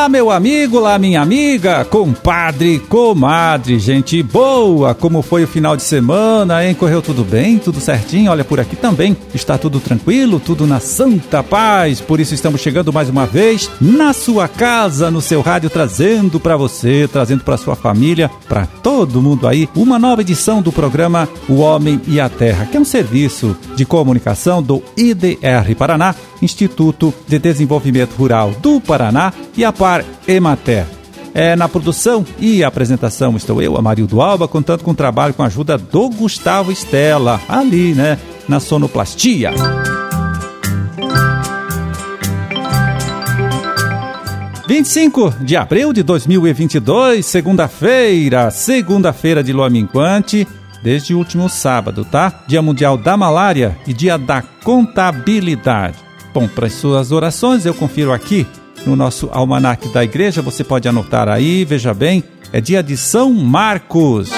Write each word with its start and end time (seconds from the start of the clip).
Olá, 0.00 0.08
meu 0.08 0.30
amigo, 0.30 0.78
olá, 0.78 0.98
minha 0.98 1.20
amiga, 1.20 1.84
compadre, 1.84 2.78
comadre, 2.78 3.78
gente 3.78 4.22
boa. 4.22 4.94
Como 4.94 5.20
foi 5.20 5.44
o 5.44 5.46
final 5.46 5.76
de 5.76 5.82
semana, 5.82 6.64
hein? 6.64 6.72
Correu 6.72 7.02
tudo 7.02 7.22
bem? 7.22 7.58
Tudo 7.58 7.82
certinho? 7.82 8.30
Olha, 8.30 8.42
por 8.42 8.58
aqui 8.58 8.76
também 8.76 9.14
está 9.34 9.58
tudo 9.58 9.78
tranquilo, 9.78 10.40
tudo 10.40 10.66
na 10.66 10.80
santa 10.80 11.42
paz. 11.42 12.00
Por 12.00 12.18
isso 12.18 12.32
estamos 12.32 12.62
chegando 12.62 12.90
mais 12.90 13.10
uma 13.10 13.26
vez 13.26 13.70
na 13.78 14.14
sua 14.14 14.48
casa, 14.48 15.10
no 15.10 15.20
seu 15.20 15.42
rádio, 15.42 15.68
trazendo 15.68 16.40
para 16.40 16.56
você, 16.56 17.06
trazendo 17.06 17.44
para 17.44 17.58
sua 17.58 17.76
família, 17.76 18.30
para 18.48 18.64
todo 18.64 19.20
mundo 19.20 19.46
aí, 19.46 19.68
uma 19.76 19.98
nova 19.98 20.22
edição 20.22 20.62
do 20.62 20.72
programa 20.72 21.28
O 21.46 21.56
Homem 21.56 22.00
e 22.08 22.18
a 22.18 22.30
Terra, 22.30 22.64
que 22.64 22.78
é 22.78 22.80
um 22.80 22.86
serviço 22.86 23.54
de 23.76 23.84
comunicação 23.84 24.62
do 24.62 24.82
IDR 24.96 25.76
Paraná, 25.76 26.14
Instituto 26.40 27.12
de 27.28 27.38
Desenvolvimento 27.38 28.14
Rural 28.14 28.52
do 28.62 28.80
Paraná 28.80 29.30
e 29.54 29.62
a 29.62 29.70
Par 29.90 30.04
Emater. 30.28 30.86
É, 31.34 31.56
na 31.56 31.68
produção 31.68 32.24
e 32.38 32.62
apresentação 32.62 33.36
estou 33.36 33.60
eu, 33.60 33.76
Amarildo 33.76 34.20
Alba, 34.20 34.46
contando 34.46 34.84
com 34.84 34.92
o 34.92 34.94
trabalho 34.94 35.34
com 35.34 35.42
a 35.42 35.46
ajuda 35.46 35.76
do 35.76 36.08
Gustavo 36.10 36.70
Estela, 36.70 37.40
ali, 37.48 37.92
né, 37.92 38.16
na 38.48 38.60
sonoplastia. 38.60 39.50
E 44.68 44.84
cinco 44.84 45.34
de 45.40 45.56
abril 45.56 45.92
de 45.92 46.04
2022, 46.04 47.26
segunda-feira, 47.26 48.48
segunda-feira 48.52 49.42
de 49.42 49.52
lua 49.52 49.68
minguante, 49.68 50.46
desde 50.84 51.14
o 51.14 51.18
último 51.18 51.48
sábado, 51.48 52.04
tá? 52.04 52.44
Dia 52.46 52.62
Mundial 52.62 52.96
da 52.96 53.16
Malária 53.16 53.76
e 53.88 53.92
Dia 53.92 54.16
da 54.16 54.40
Contabilidade. 54.40 55.96
Bom, 56.32 56.46
para 56.46 56.68
as 56.68 56.74
suas 56.74 57.10
orações 57.10 57.66
eu 57.66 57.74
confiro 57.74 58.12
aqui 58.12 58.46
no 58.86 58.96
nosso 58.96 59.28
almanaque 59.32 59.88
da 59.88 60.02
igreja, 60.02 60.42
você 60.42 60.64
pode 60.64 60.88
anotar 60.88 61.28
aí, 61.28 61.64
veja 61.64 61.92
bem, 61.94 62.24
é 62.52 62.60
dia 62.60 62.82
de 62.82 62.96
São 62.96 63.32
Marcos. 63.32 64.30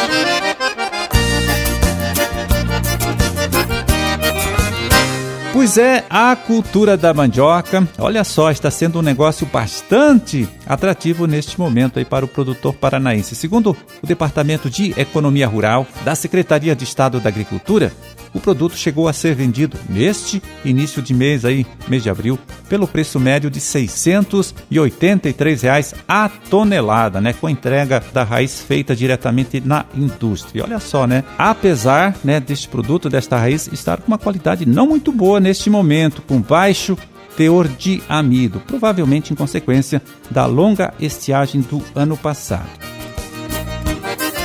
Pois 5.53 5.77
é, 5.79 6.05
a 6.11 6.35
cultura 6.35 6.97
da 6.97 7.15
mandioca, 7.15 7.87
olha 7.99 8.25
só, 8.25 8.51
está 8.51 8.71
sendo 8.71 8.99
um 8.99 9.03
negócio 9.03 9.47
bastante 9.47 10.49
atrativo 10.67 11.27
neste 11.27 11.61
momento 11.61 11.99
aí 11.99 12.05
para 12.05 12.25
o 12.25 12.29
produtor 12.29 12.75
paranaense. 12.75 13.37
Segundo 13.37 13.77
o 14.03 14.07
Departamento 14.07 14.69
de 14.69 14.93
Economia 14.99 15.47
Rural 15.47 15.87
da 16.05 16.15
Secretaria 16.15 16.75
de 16.75 16.85
Estado 16.85 17.21
da 17.21 17.29
Agricultura, 17.29 17.93
o 18.35 18.41
produto 18.41 18.77
chegou 18.77 19.09
a 19.09 19.13
ser 19.13 19.35
vendido 19.35 19.79
neste 19.89 20.43
início 20.65 21.03
de 21.03 21.15
mês 21.15 21.45
aí, 21.45 21.67
mês 21.89 22.03
de 22.03 22.11
abril, 22.11 22.39
pelo 22.69 22.87
preço 22.87 23.21
médio 23.21 23.51
de 23.51 23.61
683 23.61 25.63
reais 25.63 25.95
a 26.09 26.29
tonelada, 26.29 27.21
né, 27.21 27.33
com 27.33 27.49
entrega 27.49 28.03
da 28.13 28.25
raiz 28.25 28.61
feita 28.61 28.97
diretamente 28.97 29.61
na 29.61 29.85
indústria. 29.95 30.65
Olha 30.65 30.81
só, 30.81 31.07
né? 31.07 31.25
Apesar, 31.39 32.17
né, 32.25 32.41
deste 32.41 32.69
produto 32.69 33.09
desta 33.09 33.37
raiz 33.37 33.69
estar 33.73 34.01
com 34.01 34.09
uma 34.09 34.19
qualidade 34.19 34.67
não 34.67 34.87
muito 34.87 35.13
boa 35.13 35.41
neste 35.41 35.69
momento, 35.69 36.23
com 36.23 36.41
baixo 36.41 36.97
teor 37.37 37.67
de 37.67 38.03
amido, 38.09 38.61
provavelmente 38.61 39.33
em 39.33 39.37
consequência 39.37 40.03
da 40.31 40.47
longa 40.47 40.95
estiagem 41.01 41.61
do 41.61 41.83
ano 41.95 42.17
passado. 42.17 42.82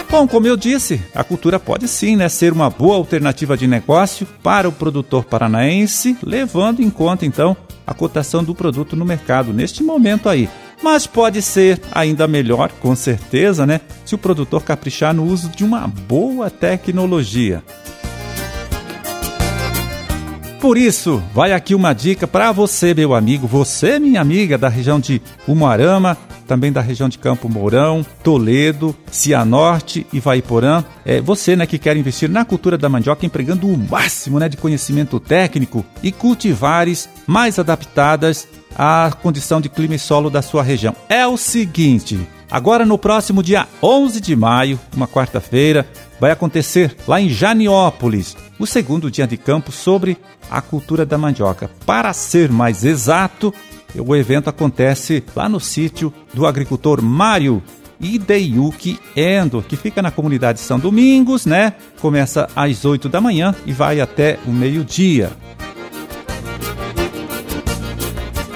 Bom, 0.09 0.25
como 0.25 0.47
eu 0.47 0.55
disse, 0.55 1.01
a 1.13 1.21
cultura 1.21 1.59
pode 1.59 1.85
sim 1.87 2.15
né, 2.15 2.29
ser 2.29 2.53
uma 2.53 2.69
boa 2.69 2.95
alternativa 2.95 3.57
de 3.57 3.67
negócio 3.67 4.25
para 4.41 4.67
o 4.67 4.71
produtor 4.71 5.25
paranaense, 5.25 6.17
levando 6.23 6.81
em 6.81 6.89
conta 6.89 7.25
então 7.25 7.57
a 7.85 7.93
cotação 7.93 8.41
do 8.41 8.55
produto 8.55 8.95
no 8.95 9.03
mercado 9.03 9.53
neste 9.53 9.83
momento 9.83 10.29
aí. 10.29 10.49
Mas 10.81 11.05
pode 11.05 11.41
ser 11.41 11.81
ainda 11.91 12.25
melhor, 12.25 12.71
com 12.79 12.95
certeza, 12.95 13.65
né, 13.65 13.81
se 14.05 14.15
o 14.15 14.17
produtor 14.17 14.63
caprichar 14.63 15.13
no 15.13 15.25
uso 15.25 15.49
de 15.49 15.65
uma 15.65 15.87
boa 15.87 16.49
tecnologia. 16.49 17.61
Por 20.61 20.77
isso, 20.77 21.21
vai 21.33 21.51
aqui 21.51 21.75
uma 21.75 21.93
dica 21.93 22.25
para 22.25 22.51
você, 22.51 22.93
meu 22.93 23.13
amigo, 23.13 23.45
você, 23.45 23.99
minha 23.99 24.21
amiga 24.21 24.57
da 24.57 24.69
região 24.69 24.99
de 24.99 25.21
Umuarama, 25.47 26.17
também 26.47 26.71
da 26.71 26.81
região 26.81 27.09
de 27.09 27.17
Campo 27.17 27.49
Mourão, 27.49 28.05
Toledo, 28.23 28.95
Cianorte 29.11 30.07
e 30.13 30.19
Vaiporã. 30.19 30.83
É, 31.05 31.19
você 31.21 31.55
né, 31.55 31.65
que 31.65 31.77
quer 31.77 31.97
investir 31.97 32.29
na 32.29 32.45
cultura 32.45 32.77
da 32.77 32.89
mandioca 32.89 33.25
empregando 33.25 33.67
o 33.67 33.77
máximo 33.77 34.39
né, 34.39 34.47
de 34.47 34.57
conhecimento 34.57 35.19
técnico 35.19 35.85
e 36.01 36.11
cultivares 36.11 37.09
mais 37.27 37.59
adaptadas 37.59 38.47
à 38.75 39.11
condição 39.21 39.59
de 39.59 39.69
clima 39.69 39.95
e 39.95 39.99
solo 39.99 40.29
da 40.29 40.41
sua 40.41 40.63
região. 40.63 40.95
É 41.09 41.27
o 41.27 41.37
seguinte, 41.37 42.19
agora 42.49 42.85
no 42.85 42.97
próximo 42.97 43.43
dia 43.43 43.67
11 43.83 44.21
de 44.21 44.35
maio, 44.35 44.79
uma 44.95 45.07
quarta-feira, 45.07 45.85
vai 46.19 46.31
acontecer 46.31 46.95
lá 47.07 47.19
em 47.19 47.29
Janiópolis 47.29 48.35
o 48.59 48.65
segundo 48.65 49.11
dia 49.11 49.27
de 49.27 49.37
campo 49.37 49.71
sobre 49.71 50.17
a 50.49 50.61
cultura 50.61 51.05
da 51.05 51.17
mandioca. 51.17 51.69
Para 51.85 52.13
ser 52.13 52.49
mais 52.51 52.83
exato, 52.83 53.53
o 53.99 54.15
evento 54.15 54.49
acontece 54.49 55.23
lá 55.35 55.47
no 55.47 55.59
sítio 55.59 56.13
do 56.33 56.45
agricultor 56.45 57.01
Mário 57.01 57.61
Ideyuki 57.99 58.99
Endo, 59.15 59.63
que 59.67 59.75
fica 59.75 60.01
na 60.01 60.11
comunidade 60.11 60.59
São 60.59 60.79
Domingos, 60.79 61.45
né? 61.45 61.73
Começa 61.99 62.47
às 62.55 62.85
8 62.85 63.09
da 63.09 63.19
manhã 63.19 63.55
e 63.65 63.71
vai 63.71 63.99
até 63.99 64.37
o 64.45 64.51
meio-dia. 64.51 65.31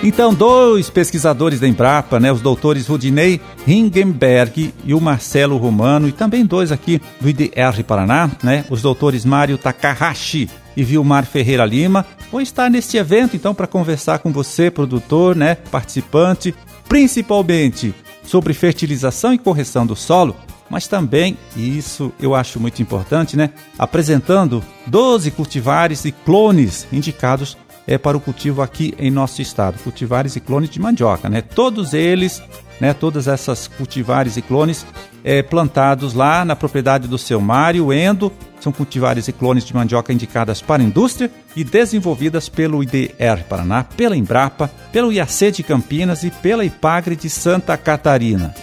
Então, 0.03 0.33
dois 0.33 0.89
pesquisadores 0.89 1.59
da 1.59 1.67
Embrapa, 1.67 2.19
né, 2.19 2.31
os 2.31 2.41
doutores 2.41 2.87
Rudinei 2.87 3.39
Ringenberg 3.67 4.73
e 4.83 4.95
o 4.95 4.99
Marcelo 4.99 5.57
Romano, 5.57 6.07
e 6.07 6.11
também 6.11 6.43
dois 6.43 6.71
aqui 6.71 6.99
do 7.19 7.29
IDR 7.29 7.83
Paraná, 7.85 8.31
né, 8.41 8.65
os 8.67 8.81
doutores 8.81 9.23
Mário 9.23 9.59
Takahashi 9.59 10.49
e 10.75 10.83
Vilmar 10.83 11.25
Ferreira 11.25 11.65
Lima, 11.65 12.05
vão 12.31 12.41
estar 12.41 12.69
neste 12.69 12.97
evento 12.97 13.35
então 13.35 13.53
para 13.53 13.67
conversar 13.67 14.19
com 14.19 14.31
você, 14.31 14.71
produtor, 14.71 15.35
né, 15.35 15.55
participante, 15.55 16.53
principalmente 16.87 17.93
sobre 18.23 18.53
fertilização 18.53 19.33
e 19.33 19.37
correção 19.37 19.85
do 19.85 19.95
solo, 19.95 20.35
mas 20.69 20.87
também, 20.87 21.37
e 21.55 21.77
isso 21.77 22.13
eu 22.19 22.33
acho 22.33 22.59
muito 22.59 22.81
importante, 22.81 23.35
né, 23.35 23.49
apresentando 23.77 24.63
12 24.87 25.31
cultivares 25.31 26.05
e 26.05 26.11
clones 26.11 26.87
indicados 26.91 27.57
é 27.91 27.97
para 27.97 28.15
o 28.15 28.21
cultivo 28.21 28.61
aqui 28.61 28.93
em 28.97 29.11
nosso 29.11 29.41
estado, 29.41 29.77
cultivares 29.83 30.37
e 30.37 30.39
clones 30.39 30.69
de 30.69 30.79
mandioca, 30.79 31.27
né? 31.27 31.41
Todos 31.41 31.93
eles, 31.93 32.41
né, 32.79 32.93
todas 32.93 33.27
essas 33.27 33.67
cultivares 33.67 34.37
e 34.37 34.41
clones 34.41 34.85
é, 35.25 35.43
plantados 35.43 36.13
lá 36.13 36.45
na 36.45 36.55
propriedade 36.55 37.05
do 37.05 37.17
seu 37.17 37.41
Mário 37.41 37.91
Endo, 37.91 38.31
são 38.61 38.71
cultivares 38.71 39.27
e 39.27 39.33
clones 39.33 39.65
de 39.65 39.75
mandioca 39.75 40.13
indicadas 40.13 40.61
para 40.61 40.81
a 40.81 40.85
indústria 40.85 41.29
e 41.53 41.65
desenvolvidas 41.65 42.47
pelo 42.47 42.81
IDR 42.81 43.43
Paraná, 43.49 43.83
pela 43.83 44.15
Embrapa, 44.15 44.71
pelo 44.93 45.11
IAC 45.11 45.51
de 45.51 45.61
Campinas 45.61 46.23
e 46.23 46.31
pela 46.31 46.63
IPAGRE 46.63 47.17
de 47.17 47.29
Santa 47.29 47.75
Catarina. 47.75 48.55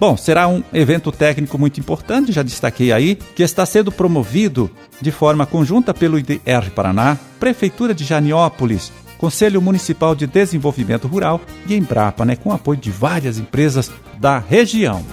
Bom, 0.00 0.16
será 0.16 0.48
um 0.48 0.62
evento 0.72 1.12
técnico 1.12 1.56
muito 1.56 1.78
importante, 1.78 2.32
já 2.32 2.42
destaquei 2.42 2.92
aí, 2.92 3.14
que 3.14 3.42
está 3.42 3.64
sendo 3.64 3.92
promovido 3.92 4.68
de 5.00 5.10
forma 5.10 5.46
conjunta 5.46 5.92
pelo 5.92 6.18
IDR 6.18 6.70
Paraná, 6.74 7.16
Prefeitura 7.38 7.94
de 7.94 8.04
Janiópolis, 8.04 8.92
Conselho 9.18 9.60
Municipal 9.60 10.14
de 10.14 10.26
Desenvolvimento 10.26 11.08
Rural 11.08 11.40
e 11.66 11.74
Embrapa, 11.74 12.24
né, 12.24 12.36
com 12.36 12.52
apoio 12.52 12.78
de 12.78 12.90
várias 12.90 13.38
empresas 13.38 13.90
da 14.18 14.38
região. 14.38 15.04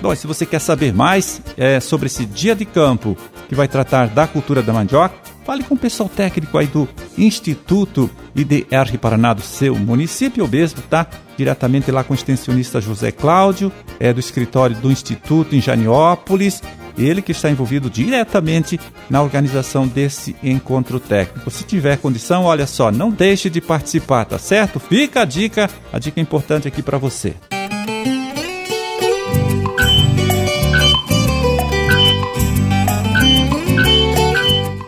Bom, 0.00 0.14
se 0.14 0.26
você 0.26 0.46
quer 0.46 0.60
saber 0.60 0.92
mais 0.92 1.40
é, 1.56 1.80
sobre 1.80 2.06
esse 2.06 2.24
dia 2.24 2.54
de 2.54 2.64
campo 2.64 3.16
que 3.48 3.54
vai 3.54 3.66
tratar 3.66 4.08
da 4.08 4.26
cultura 4.26 4.62
da 4.62 4.72
mandioca, 4.72 5.16
fale 5.44 5.64
com 5.64 5.74
o 5.74 5.78
pessoal 5.78 6.08
técnico 6.08 6.56
aí 6.58 6.66
do 6.66 6.88
Instituto 7.18 8.10
IDR 8.34 8.98
Paraná 9.00 9.32
do 9.32 9.40
seu 9.40 9.74
município 9.74 10.46
mesmo, 10.46 10.82
tá? 10.82 11.06
Diretamente 11.36 11.90
lá 11.90 12.04
com 12.04 12.12
o 12.12 12.16
extensionista 12.16 12.80
José 12.80 13.10
Cláudio, 13.10 13.72
é 13.98 14.12
do 14.12 14.20
escritório 14.20 14.76
do 14.76 14.90
Instituto 14.90 15.54
em 15.54 15.60
Janiópolis, 15.60 16.62
ele 16.98 17.20
que 17.20 17.32
está 17.32 17.50
envolvido 17.50 17.90
diretamente 17.90 18.80
na 19.08 19.22
organização 19.22 19.86
desse 19.86 20.34
encontro 20.42 20.98
técnico. 20.98 21.50
Se 21.50 21.64
tiver 21.64 21.98
condição, 21.98 22.44
olha 22.44 22.66
só, 22.66 22.90
não 22.90 23.10
deixe 23.10 23.50
de 23.50 23.60
participar, 23.60 24.24
tá 24.24 24.38
certo? 24.38 24.80
Fica 24.80 25.22
a 25.22 25.24
dica, 25.24 25.68
a 25.92 25.98
dica 25.98 26.20
importante 26.20 26.66
aqui 26.66 26.82
para 26.82 26.98
você. 26.98 27.34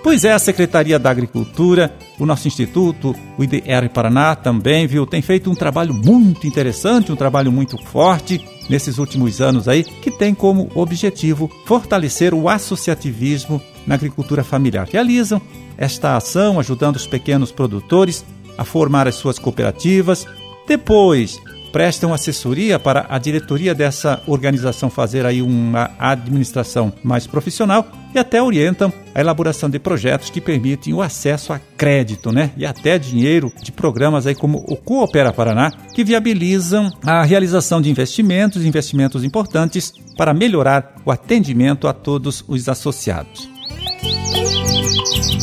Pois 0.08 0.24
é, 0.24 0.32
a 0.32 0.38
Secretaria 0.38 0.98
da 0.98 1.10
Agricultura, 1.10 1.94
o 2.18 2.24
nosso 2.24 2.48
instituto, 2.48 3.14
o 3.36 3.44
IDR 3.44 3.90
Paraná 3.92 4.34
também, 4.34 4.86
viu, 4.86 5.06
tem 5.06 5.20
feito 5.20 5.50
um 5.50 5.54
trabalho 5.54 5.92
muito 5.92 6.46
interessante, 6.46 7.12
um 7.12 7.14
trabalho 7.14 7.52
muito 7.52 7.76
forte 7.76 8.42
nesses 8.70 8.96
últimos 8.96 9.42
anos 9.42 9.68
aí, 9.68 9.84
que 9.84 10.10
tem 10.10 10.34
como 10.34 10.70
objetivo 10.74 11.50
fortalecer 11.66 12.32
o 12.32 12.48
associativismo 12.48 13.60
na 13.86 13.96
agricultura 13.96 14.42
familiar. 14.42 14.88
Realizam 14.90 15.42
esta 15.76 16.16
ação 16.16 16.58
ajudando 16.58 16.96
os 16.96 17.06
pequenos 17.06 17.52
produtores 17.52 18.24
a 18.56 18.64
formar 18.64 19.06
as 19.06 19.16
suas 19.16 19.38
cooperativas. 19.38 20.26
Depois, 20.66 21.38
prestam 21.72 22.12
assessoria 22.12 22.78
para 22.78 23.06
a 23.08 23.18
diretoria 23.18 23.74
dessa 23.74 24.22
organização 24.26 24.90
fazer 24.90 25.24
aí 25.26 25.42
uma 25.42 25.90
administração 25.98 26.92
mais 27.02 27.26
profissional 27.26 27.86
e 28.14 28.18
até 28.18 28.42
orientam 28.42 28.92
a 29.14 29.20
elaboração 29.20 29.68
de 29.68 29.78
projetos 29.78 30.30
que 30.30 30.40
permitem 30.40 30.94
o 30.94 31.02
acesso 31.02 31.52
a 31.52 31.60
crédito, 31.76 32.32
né? 32.32 32.50
E 32.56 32.64
até 32.64 32.98
dinheiro 32.98 33.52
de 33.62 33.70
programas 33.70 34.26
aí 34.26 34.34
como 34.34 34.64
o 34.68 34.76
Coopera 34.76 35.32
Paraná, 35.32 35.70
que 35.94 36.04
viabilizam 36.04 36.90
a 37.04 37.22
realização 37.22 37.82
de 37.82 37.90
investimentos, 37.90 38.64
investimentos 38.64 39.24
importantes 39.24 39.92
para 40.16 40.32
melhorar 40.32 40.94
o 41.04 41.10
atendimento 41.10 41.86
a 41.86 41.92
todos 41.92 42.44
os 42.48 42.68
associados. 42.68 43.57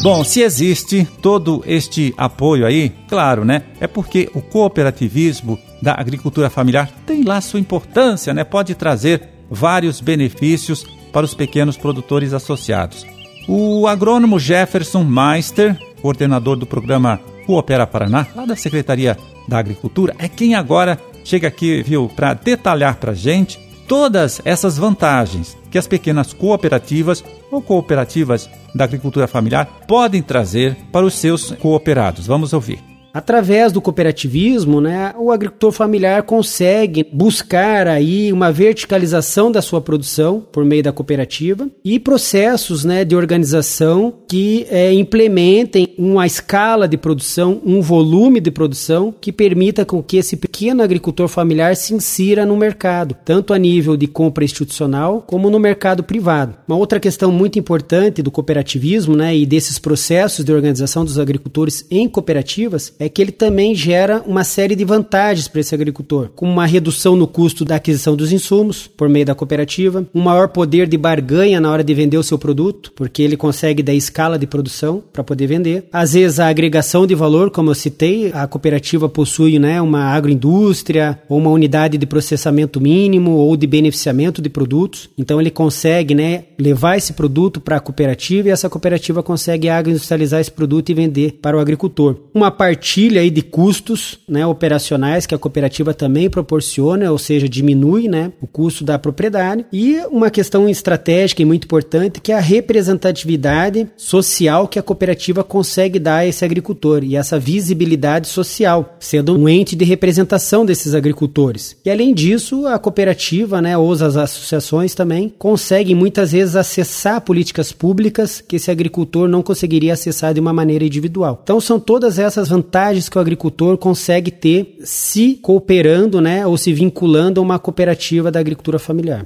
Bom, 0.02 0.24
se 0.24 0.42
existe 0.42 1.08
todo 1.22 1.64
este 1.66 2.14
apoio 2.18 2.66
aí, 2.66 2.92
claro, 3.08 3.44
né? 3.44 3.64
É 3.80 3.88
porque 3.88 4.30
o 4.34 4.42
cooperativismo 4.42 5.60
da 5.82 5.94
agricultura 5.94 6.50
familiar 6.50 6.90
tem 7.06 7.24
lá 7.24 7.42
sua 7.42 7.60
importância, 7.60 8.34
né? 8.34 8.44
Pode 8.44 8.76
trazer 8.76 9.30
vários 9.50 10.02
benefícios 10.02 10.86
para 11.12 11.26
os 11.26 11.34
pequenos 11.34 11.78
produtores 11.78 12.34
associados. 12.34 13.06
O 13.48 13.88
agrônomo 13.88 14.40
Jefferson 14.40 15.04
Meister, 15.04 15.78
coordenador 16.02 16.56
do 16.56 16.66
programa 16.66 17.20
Coopera 17.46 17.88
Paraná, 17.88 18.28
lá 18.36 18.46
da 18.46 18.56
Secretaria 18.56 19.18
da 19.48 19.60
Agricultura, 19.60 20.16
é 20.18 20.28
quem 20.28 20.56
agora 20.56 21.00
chega 21.24 21.48
aqui, 21.48 21.82
viu, 21.84 22.10
para 22.16 22.34
detalhar 22.34 22.96
para 22.96 23.12
a 23.12 23.16
gente 23.16 23.60
todas 23.88 24.42
essas 24.46 24.78
vantagens 24.78 25.58
que 25.70 25.78
as 25.78 25.88
pequenas 25.88 26.34
cooperativas 26.34 27.24
ou 27.52 27.62
cooperativas 27.62 28.50
da 28.74 28.84
agricultura 28.84 29.28
familiar 29.28 29.66
podem 29.88 30.22
trazer 30.22 30.76
para 30.92 31.06
os 31.06 31.16
seus 31.16 31.52
cooperados. 31.52 32.28
Vamos 32.28 32.54
ouvir. 32.54 32.95
Através 33.16 33.72
do 33.72 33.80
cooperativismo, 33.80 34.82
né, 34.82 35.14
o 35.18 35.32
agricultor 35.32 35.72
familiar 35.72 36.24
consegue 36.24 37.08
buscar 37.14 37.88
aí 37.88 38.34
uma 38.34 38.52
verticalização 38.52 39.50
da 39.50 39.62
sua 39.62 39.80
produção 39.80 40.46
por 40.52 40.66
meio 40.66 40.84
da 40.84 40.92
cooperativa 40.92 41.70
e 41.82 41.98
processos 41.98 42.84
né, 42.84 43.06
de 43.06 43.16
organização 43.16 44.14
que 44.28 44.68
é, 44.70 44.92
implementem 44.92 45.94
uma 45.98 46.28
escala 46.28 46.90
de 46.90 46.98
produção, 46.98 47.62
um 47.66 47.80
volume 47.80 48.42
de 48.42 48.52
produção 48.52 49.16
que 49.22 49.32
permita 49.32 49.86
com 49.86 50.04
que 50.04 50.18
esse 50.18 50.36
pequeno 50.36 50.84
agricultor 50.84 51.30
familiar 51.30 51.74
se 51.78 51.94
insira 51.94 52.46
no 52.46 52.58
mercado, 52.58 53.16
tanto 53.24 53.54
a 53.54 53.58
nível 53.58 53.96
de 53.96 54.08
compra 54.08 54.44
institucional 54.44 55.24
como 55.26 55.50
no 55.50 55.58
mercado 55.58 56.04
privado. 56.04 56.58
Uma 56.68 56.76
outra 56.78 57.00
questão 57.00 57.32
muito 57.32 57.58
importante 57.58 58.22
do 58.22 58.30
cooperativismo 58.30 59.16
né, 59.16 59.34
e 59.34 59.46
desses 59.46 59.80
processos 59.80 60.44
de 60.44 60.52
organização 60.52 61.06
dos 61.06 61.18
agricultores 61.18 61.88
em 61.90 62.10
cooperativas 62.10 62.94
é 63.00 63.05
que 63.10 63.22
ele 63.22 63.32
também 63.32 63.76
gera 63.76 64.24
uma 64.26 64.44
série 64.44 64.76
de 64.76 64.86
vantagens 64.86 65.48
para 65.48 65.62
esse 65.62 65.74
agricultor, 65.76 66.30
como 66.36 66.52
uma 66.52 66.66
redução 66.66 67.16
no 67.16 67.28
custo 67.28 67.66
da 67.66 67.76
aquisição 67.76 68.16
dos 68.16 68.32
insumos 68.32 68.88
por 68.88 69.10
meio 69.10 69.26
da 69.26 69.36
cooperativa, 69.36 70.06
um 70.14 70.22
maior 70.22 70.50
poder 70.50 70.88
de 70.88 70.98
barganha 70.98 71.60
na 71.60 71.72
hora 71.72 71.84
de 71.84 71.94
vender 71.94 72.18
o 72.18 72.24
seu 72.24 72.38
produto, 72.38 72.92
porque 72.96 73.22
ele 73.22 73.38
consegue 73.38 73.84
dar 73.84 73.94
escala 73.94 74.40
de 74.40 74.48
produção 74.48 75.04
para 75.12 75.24
poder 75.24 75.48
vender. 75.48 75.86
Às 75.92 76.14
vezes 76.14 76.40
a 76.40 76.48
agregação 76.48 77.06
de 77.06 77.16
valor, 77.16 77.52
como 77.52 77.70
eu 77.70 77.76
citei, 77.76 78.32
a 78.34 78.48
cooperativa 78.48 79.10
possui 79.10 79.60
né, 79.60 79.82
uma 79.82 80.06
agroindústria 80.06 81.20
ou 81.28 81.38
uma 81.38 81.50
unidade 81.50 81.98
de 81.98 82.06
processamento 82.06 82.80
mínimo 82.80 83.32
ou 83.32 83.56
de 83.58 83.68
beneficiamento 83.68 84.42
de 84.42 84.50
produtos. 84.50 85.10
Então 85.18 85.40
ele 85.40 85.52
consegue 85.52 86.16
né, 86.16 86.46
levar 86.58 86.98
esse 86.98 87.14
produto 87.14 87.60
para 87.60 87.78
a 87.78 87.80
cooperativa 87.80 88.48
e 88.48 88.52
essa 88.52 88.70
cooperativa 88.70 89.22
consegue 89.22 89.70
agroindustrializar 89.70 90.40
esse 90.40 90.52
produto 90.52 90.90
e 90.90 90.94
vender 90.94 91.40
para 91.42 91.58
o 91.58 91.60
agricultor. 91.60 92.16
Uma 92.34 92.52
parte 92.52 92.95
aí 92.96 93.30
de 93.30 93.42
custos 93.42 94.20
né, 94.28 94.46
operacionais 94.46 95.26
que 95.26 95.36
a 95.36 95.38
cooperativa 95.38 95.94
também 95.94 96.30
proporciona, 96.30 97.12
ou 97.12 97.18
seja, 97.18 97.50
diminui 97.50 98.08
né, 98.08 98.32
o 98.42 98.48
custo 98.48 98.86
da 98.86 98.98
propriedade. 98.98 99.66
E 99.72 99.98
uma 100.10 100.30
questão 100.30 100.70
estratégica 100.70 101.42
e 101.42 101.46
muito 101.46 101.66
importante 101.66 102.22
que 102.22 102.32
é 102.32 102.36
a 102.36 102.40
representatividade 102.40 103.88
social 103.98 104.68
que 104.68 104.80
a 104.80 104.84
cooperativa 104.84 105.44
consegue 105.44 106.00
dar 106.00 106.18
a 106.18 106.26
esse 106.26 106.46
agricultor 106.46 107.04
e 107.04 107.18
essa 107.18 107.38
visibilidade 107.38 108.30
social, 108.30 108.96
sendo 108.98 109.38
um 109.38 109.50
ente 109.50 109.76
de 109.76 109.84
representação 109.84 110.66
desses 110.66 110.94
agricultores. 110.94 111.76
E 111.84 111.92
além 111.92 112.14
disso, 112.14 112.66
a 112.66 112.80
cooperativa, 112.80 113.62
né, 113.62 113.78
ou 113.78 113.92
as 113.92 114.02
associações 114.02 114.96
também, 114.96 115.34
conseguem 115.38 115.96
muitas 115.96 116.32
vezes 116.32 116.56
acessar 116.56 117.20
políticas 117.22 117.74
públicas 117.74 118.40
que 118.40 118.56
esse 118.56 118.72
agricultor 118.72 119.28
não 119.28 119.44
conseguiria 119.44 119.94
acessar 119.94 120.34
de 120.34 120.40
uma 120.40 120.54
maneira 120.54 120.86
individual. 120.86 121.42
Então 121.44 121.60
são 121.60 121.78
todas 121.78 122.18
essas 122.18 122.48
vantagens 122.48 122.75
vantagens 122.76 123.08
que 123.08 123.18
o 123.18 123.22
agricultor 123.22 123.78
consegue 123.78 124.30
ter 124.30 124.78
se 124.84 125.40
cooperando, 125.42 126.20
né, 126.20 126.46
ou 126.46 126.58
se 126.58 126.74
vinculando 126.74 127.40
a 127.40 127.44
uma 127.44 127.58
cooperativa 127.58 128.30
da 128.30 128.38
agricultura 128.38 128.78
familiar. 128.78 129.24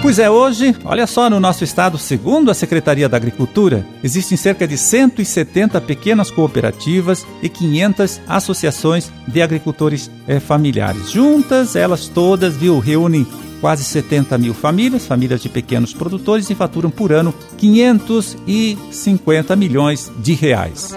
Pois 0.00 0.18
é, 0.18 0.30
hoje, 0.30 0.74
olha 0.82 1.06
só, 1.06 1.28
no 1.28 1.38
nosso 1.38 1.62
estado, 1.62 1.98
segundo 1.98 2.50
a 2.50 2.54
Secretaria 2.54 3.06
da 3.06 3.18
Agricultura, 3.18 3.86
existem 4.02 4.36
cerca 4.36 4.66
de 4.66 4.78
170 4.78 5.78
pequenas 5.82 6.30
cooperativas 6.30 7.26
e 7.42 7.50
500 7.50 8.22
associações 8.26 9.12
de 9.28 9.42
agricultores 9.42 10.10
eh, 10.26 10.40
familiares. 10.40 11.10
Juntas, 11.10 11.76
elas 11.76 12.08
todas, 12.08 12.56
viu, 12.56 12.78
reúnem 12.80 13.26
quase 13.60 13.84
70 13.84 14.38
mil 14.38 14.54
famílias, 14.54 15.06
famílias 15.06 15.40
de 15.40 15.48
pequenos 15.48 15.92
produtores, 15.92 16.50
e 16.50 16.54
faturam 16.54 16.90
por 16.90 17.12
ano 17.12 17.32
550 17.58 19.54
milhões 19.54 20.10
de 20.18 20.32
reais. 20.32 20.96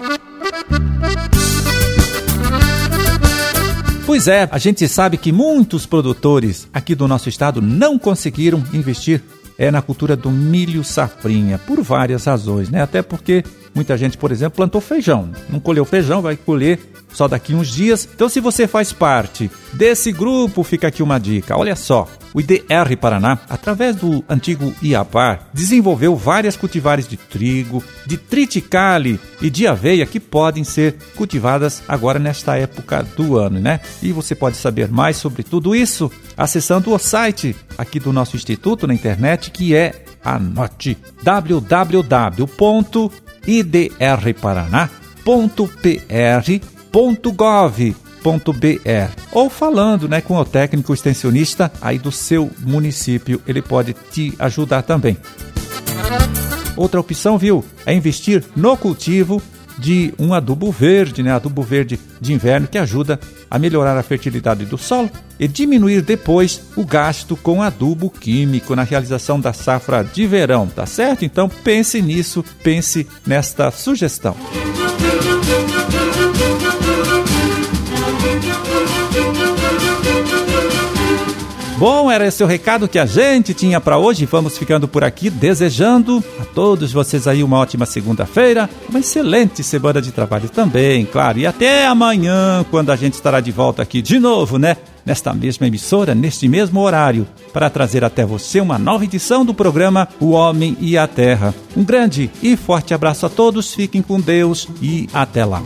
Pois 4.05 4.27
é, 4.27 4.47
a 4.51 4.57
gente 4.57 4.87
sabe 4.87 5.17
que 5.17 5.31
muitos 5.31 5.85
produtores 5.85 6.67
aqui 6.73 6.95
do 6.95 7.07
nosso 7.07 7.27
estado 7.27 7.61
não 7.61 7.97
conseguiram 7.97 8.63
investir 8.71 9.21
é 9.57 9.71
na 9.71 9.81
cultura 9.81 10.15
do 10.15 10.29
milho 10.29 10.83
safrinha, 10.83 11.57
por 11.57 11.81
várias 11.81 12.25
razões, 12.25 12.69
né? 12.69 12.81
Até 12.81 13.01
porque 13.01 13.43
muita 13.75 13.97
gente, 13.97 14.17
por 14.17 14.31
exemplo, 14.31 14.55
plantou 14.55 14.79
feijão, 14.79 15.29
não 15.49 15.59
colheu 15.59 15.83
feijão, 15.85 16.21
vai 16.21 16.37
colher 16.37 16.79
só 17.15 17.27
daqui 17.27 17.53
uns 17.53 17.69
dias. 17.69 18.07
Então, 18.13 18.27
se 18.27 18.39
você 18.39 18.67
faz 18.67 18.91
parte 18.91 19.51
desse 19.73 20.11
grupo, 20.11 20.63
fica 20.63 20.87
aqui 20.87 21.03
uma 21.03 21.19
dica. 21.19 21.57
Olha 21.57 21.75
só, 21.75 22.07
o 22.33 22.41
IDR 22.41 22.97
Paraná, 22.99 23.39
através 23.49 23.95
do 23.95 24.23
antigo 24.27 24.73
IAPAR, 24.81 25.47
desenvolveu 25.53 26.15
várias 26.15 26.57
cultivares 26.57 27.07
de 27.07 27.15
trigo, 27.15 27.83
de 28.05 28.17
triticale 28.17 29.19
e 29.41 29.49
de 29.49 29.65
aveia 29.65 30.05
que 30.05 30.19
podem 30.19 30.63
ser 30.63 30.97
cultivadas 31.15 31.81
agora 31.87 32.19
nesta 32.19 32.57
época 32.57 33.03
do 33.15 33.37
ano, 33.37 33.59
né? 33.59 33.79
E 34.03 34.11
você 34.11 34.35
pode 34.35 34.57
saber 34.57 34.89
mais 34.89 35.15
sobre 35.17 35.43
tudo 35.43 35.73
isso 35.75 36.11
acessando 36.35 36.93
o 36.93 36.99
site 36.99 37.55
aqui 37.77 37.99
do 37.99 38.11
nosso 38.11 38.35
instituto 38.35 38.85
na 38.85 38.93
internet, 38.93 39.51
que 39.51 39.73
é 39.73 40.03
anote 40.23 40.97
www.idrparaná.pr 43.45 44.95
www.gov.br 46.95 47.93
ou 49.31 49.49
falando 49.49 50.07
né, 50.07 50.21
com 50.21 50.35
o 50.37 50.45
técnico 50.45 50.93
extensionista 50.93 51.71
aí 51.81 51.99
do 51.99 52.11
seu 52.11 52.49
município, 52.61 53.41
ele 53.45 53.61
pode 53.61 53.93
te 53.93 54.33
ajudar 54.39 54.81
também. 54.81 55.17
Outra 56.77 56.99
opção, 56.99 57.37
viu, 57.37 57.63
é 57.85 57.93
investir 57.93 58.43
no 58.55 58.75
cultivo 58.77 59.41
de 59.77 60.13
um 60.17 60.33
adubo 60.33 60.71
verde, 60.71 61.21
né, 61.21 61.31
adubo 61.31 61.61
verde 61.61 61.99
de 62.19 62.33
inverno 62.33 62.67
que 62.67 62.77
ajuda 62.77 63.19
a 63.49 63.59
melhorar 63.59 63.97
a 63.97 64.03
fertilidade 64.03 64.65
do 64.65 64.77
solo 64.77 65.09
e 65.39 65.47
diminuir 65.47 66.01
depois 66.01 66.61
o 66.75 66.85
gasto 66.85 67.35
com 67.35 67.61
adubo 67.61 68.09
químico 68.09 68.75
na 68.75 68.83
realização 68.83 69.39
da 69.39 69.53
safra 69.53 70.03
de 70.03 70.25
verão, 70.25 70.67
tá 70.67 70.85
certo? 70.85 71.25
Então 71.25 71.49
pense 71.49 72.01
nisso, 72.01 72.43
pense 72.63 73.07
nesta 73.25 73.71
sugestão. 73.71 74.35
Bom, 81.77 82.09
era 82.09 82.25
esse 82.25 82.41
o 82.41 82.47
recado 82.47 82.87
que 82.87 82.97
a 82.97 83.05
gente 83.05 83.53
tinha 83.53 83.81
para 83.81 83.97
hoje. 83.97 84.25
Vamos 84.25 84.57
ficando 84.57 84.87
por 84.87 85.03
aqui, 85.03 85.29
desejando 85.29 86.23
a 86.39 86.45
todos 86.45 86.93
vocês 86.93 87.27
aí 87.27 87.43
uma 87.43 87.57
ótima 87.57 87.85
segunda-feira, 87.85 88.69
uma 88.87 88.99
excelente 88.99 89.61
semana 89.61 90.01
de 90.01 90.13
trabalho 90.13 90.47
também, 90.47 91.05
claro. 91.05 91.37
E 91.37 91.45
até 91.45 91.85
amanhã, 91.85 92.65
quando 92.71 92.91
a 92.91 92.95
gente 92.95 93.15
estará 93.15 93.41
de 93.41 93.51
volta 93.51 93.81
aqui 93.81 94.01
de 94.01 94.19
novo, 94.19 94.57
né? 94.57 94.77
Nesta 95.05 95.33
mesma 95.33 95.67
emissora, 95.67 96.15
neste 96.15 96.47
mesmo 96.47 96.79
horário, 96.79 97.27
para 97.51 97.69
trazer 97.69 98.05
até 98.05 98.25
você 98.25 98.61
uma 98.61 98.79
nova 98.79 99.03
edição 99.03 99.43
do 99.43 99.53
programa 99.53 100.07
O 100.19 100.31
Homem 100.31 100.77
e 100.79 100.97
a 100.97 101.05
Terra. 101.07 101.53
Um 101.75 101.83
grande 101.83 102.31
e 102.41 102.55
forte 102.55 102.93
abraço 102.93 103.25
a 103.25 103.29
todos, 103.29 103.73
fiquem 103.73 104.01
com 104.01 104.19
Deus 104.19 104.67
e 104.81 105.09
até 105.13 105.43
lá. 105.43 105.61